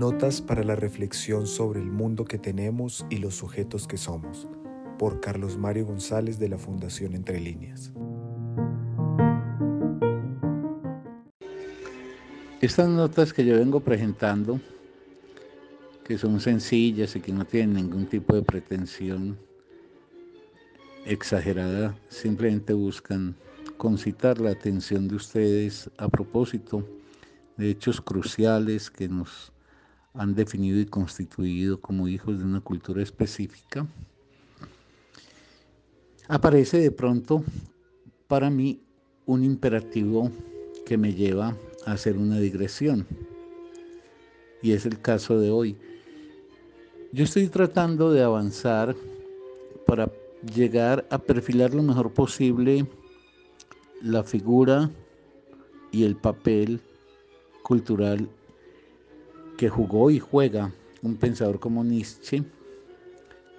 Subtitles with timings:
[0.00, 4.48] Notas para la reflexión sobre el mundo que tenemos y los sujetos que somos,
[4.98, 7.92] por Carlos Mario González de la Fundación Entre Líneas.
[12.62, 14.58] Estas notas que yo vengo presentando,
[16.02, 19.38] que son sencillas y que no tienen ningún tipo de pretensión
[21.04, 23.36] exagerada, simplemente buscan
[23.76, 26.88] concitar la atención de ustedes a propósito
[27.58, 29.52] de hechos cruciales que nos
[30.14, 33.86] han definido y constituido como hijos de una cultura específica,
[36.28, 37.44] aparece de pronto
[38.26, 38.80] para mí
[39.26, 40.30] un imperativo
[40.86, 41.56] que me lleva
[41.86, 43.06] a hacer una digresión.
[44.62, 45.76] Y es el caso de hoy.
[47.12, 48.94] Yo estoy tratando de avanzar
[49.86, 50.10] para
[50.54, 52.86] llegar a perfilar lo mejor posible
[54.02, 54.90] la figura
[55.90, 56.80] y el papel
[57.62, 58.28] cultural
[59.60, 60.72] que jugó y juega
[61.02, 62.42] un pensador como Nietzsche,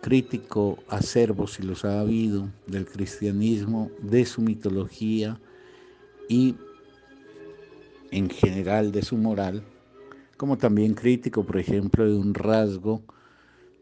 [0.01, 5.39] crítico acervo, si los ha habido, del cristianismo, de su mitología
[6.27, 6.55] y
[8.09, 9.61] en general de su moral,
[10.37, 13.03] como también crítico, por ejemplo, de un rasgo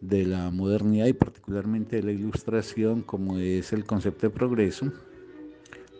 [0.02, 4.92] de la modernidad y particularmente de la ilustración, como es el concepto de progreso,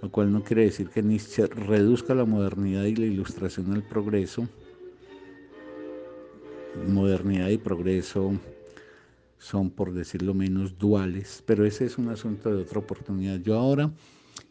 [0.02, 4.50] lo cual no quiere decir que Nietzsche reduzca la modernidad y la ilustración al progreso.
[6.88, 8.34] Modernidad y progreso
[9.38, 13.40] son, por decirlo menos, duales, pero ese es un asunto de otra oportunidad.
[13.40, 13.92] Yo ahora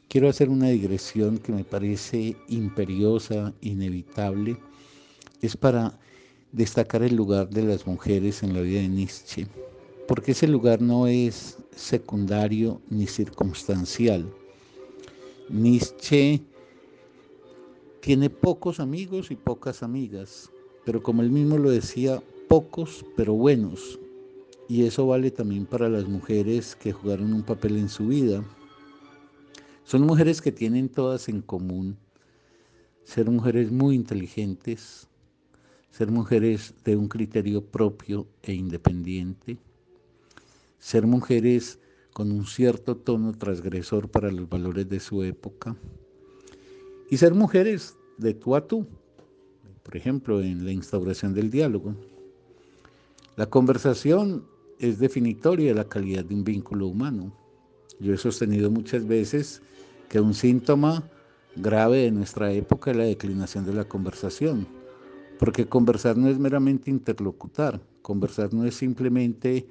[0.09, 4.59] quiero hacer una digresión que me parece imperiosa, inevitable.
[5.41, 5.99] Es para
[6.53, 9.47] destacar el lugar de las mujeres en la vida de Nietzsche,
[10.07, 14.33] porque ese lugar no es secundario ni circunstancial.
[15.51, 16.43] Nietzsche
[18.01, 20.51] tiene pocos amigos y pocas amigas,
[20.89, 23.99] pero como él mismo lo decía, pocos pero buenos.
[24.71, 28.43] Y eso vale también para las mujeres que jugaron un papel en su vida.
[29.85, 31.99] Son mujeres que tienen todas en común
[33.05, 35.09] ser mujeres muy inteligentes,
[35.91, 39.59] ser mujeres de un criterio propio e independiente,
[40.79, 41.79] ser mujeres
[42.15, 45.77] con un cierto tono transgresor para los valores de su época
[47.11, 48.87] y ser mujeres de tú a tú,
[49.89, 51.95] por ejemplo, en la instauración del diálogo.
[53.37, 54.45] La conversación
[54.79, 57.33] es definitoria de la calidad de un vínculo humano.
[57.99, 59.63] Yo he sostenido muchas veces
[60.11, 61.09] que un síntoma
[61.57, 64.67] grave de nuestra época es la declinación de la conversación,
[65.39, 69.67] porque conversar no es meramente interlocutar, conversar no es simplemente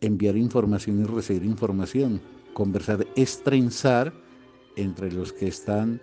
[0.00, 2.20] enviar información y recibir información.
[2.54, 4.14] Conversar es trenzar
[4.76, 6.00] entre los que están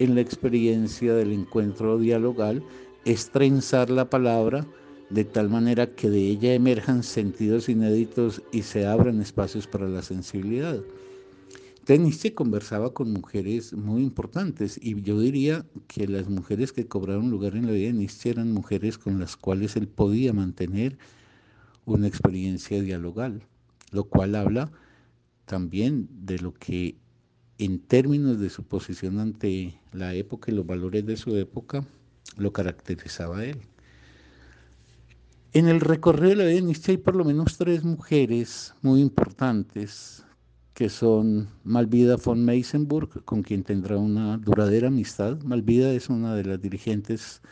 [0.00, 2.62] en la experiencia del encuentro dialogal,
[3.04, 4.66] es trenzar la palabra
[5.10, 10.02] de tal manera que de ella emerjan sentidos inéditos y se abran espacios para la
[10.02, 10.80] sensibilidad.
[11.88, 17.56] Nietzsche conversaba con mujeres muy importantes y yo diría que las mujeres que cobraron lugar
[17.56, 20.98] en la vida de Nietzsche eran mujeres con las cuales él podía mantener
[21.86, 23.42] una experiencia dialogal,
[23.90, 24.70] lo cual habla
[25.46, 26.96] también de lo que
[27.58, 31.84] en términos de su posición ante la época y los valores de su época
[32.40, 33.58] lo caracterizaba a él.
[35.52, 39.00] En el recorrido de la vida de Nietzsche hay por lo menos tres mujeres muy
[39.00, 40.24] importantes
[40.74, 45.38] que son Malvida von Meisenburg, con quien tendrá una duradera amistad.
[45.42, 47.42] Malvida es una de las dirigentes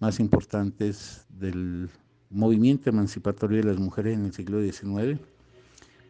[0.00, 1.88] más importantes del
[2.30, 5.20] movimiento emancipatorio de las mujeres en el siglo XIX,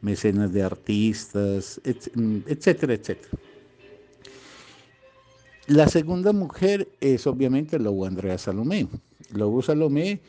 [0.01, 3.39] mecenas de artistas, etcétera, etcétera.
[5.67, 8.87] La segunda mujer es obviamente Lobo Andrea Salomé.
[9.33, 10.21] Lobo Salomé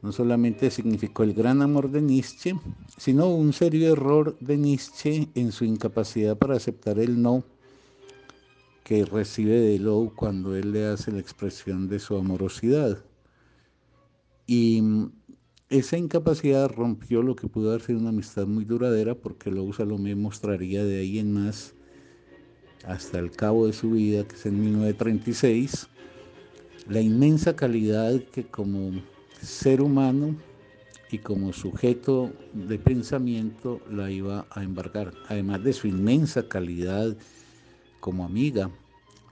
[0.00, 2.54] no solamente significó el gran amor de Nietzsche,
[2.96, 7.42] sino un serio error de Nietzsche en su incapacidad para aceptar el no
[8.84, 13.04] que recibe de Lowe cuando él le hace la expresión de su amorosidad.
[14.46, 14.82] Y
[15.68, 20.14] esa incapacidad rompió lo que pudo haber sido una amistad muy duradera porque Lowe Salomé
[20.14, 21.74] mostraría de ahí en más
[22.84, 25.88] hasta el cabo de su vida, que es en 1936,
[26.88, 29.00] la inmensa calidad que como
[29.42, 30.36] ser humano
[31.10, 37.16] y como sujeto de pensamiento la iba a embarcar, además de su inmensa calidad
[38.00, 38.70] como amiga.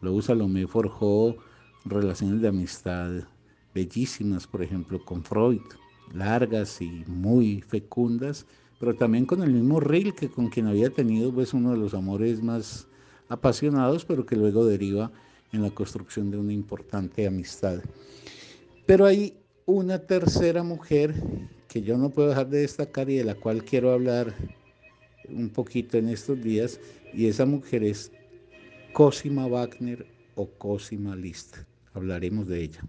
[0.00, 1.36] Luego Salomé forjó
[1.84, 3.10] relaciones de amistad
[3.74, 5.62] bellísimas, por ejemplo, con Freud,
[6.12, 8.46] largas y muy fecundas,
[8.80, 12.42] pero también con el mismo Rilke, con quien había tenido pues, uno de los amores
[12.42, 12.87] más
[13.28, 15.10] apasionados, pero que luego deriva
[15.52, 17.80] en la construcción de una importante amistad.
[18.86, 19.36] Pero hay
[19.66, 21.14] una tercera mujer
[21.68, 24.34] que yo no puedo dejar de destacar y de la cual quiero hablar
[25.28, 26.80] un poquito en estos días,
[27.12, 28.10] y esa mujer es
[28.92, 31.58] Cosima Wagner o Cosima List.
[31.92, 32.82] Hablaremos de ella.